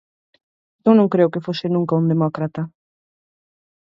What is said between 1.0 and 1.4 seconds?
creo